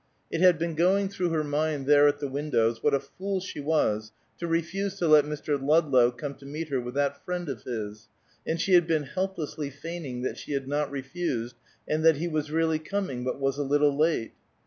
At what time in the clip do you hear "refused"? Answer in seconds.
10.89-11.55